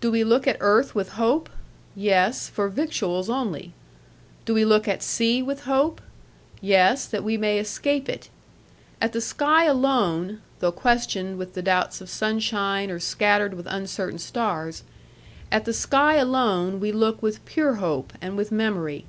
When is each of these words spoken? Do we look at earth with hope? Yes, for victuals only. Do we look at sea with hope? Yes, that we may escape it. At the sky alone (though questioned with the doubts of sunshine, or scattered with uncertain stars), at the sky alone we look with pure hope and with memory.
Do 0.00 0.10
we 0.10 0.24
look 0.24 0.48
at 0.48 0.56
earth 0.58 0.96
with 0.96 1.10
hope? 1.12 1.48
Yes, 1.94 2.48
for 2.48 2.68
victuals 2.68 3.30
only. 3.30 3.72
Do 4.44 4.54
we 4.54 4.64
look 4.64 4.88
at 4.88 5.04
sea 5.04 5.40
with 5.40 5.66
hope? 5.66 6.00
Yes, 6.60 7.06
that 7.06 7.22
we 7.22 7.36
may 7.36 7.60
escape 7.60 8.08
it. 8.08 8.28
At 9.00 9.12
the 9.12 9.20
sky 9.20 9.66
alone 9.66 10.40
(though 10.58 10.72
questioned 10.72 11.38
with 11.38 11.54
the 11.54 11.62
doubts 11.62 12.00
of 12.00 12.10
sunshine, 12.10 12.90
or 12.90 12.98
scattered 12.98 13.54
with 13.54 13.66
uncertain 13.68 14.18
stars), 14.18 14.82
at 15.52 15.64
the 15.64 15.72
sky 15.72 16.16
alone 16.16 16.80
we 16.80 16.90
look 16.90 17.22
with 17.22 17.44
pure 17.46 17.74
hope 17.76 18.12
and 18.20 18.36
with 18.36 18.50
memory. 18.50 19.04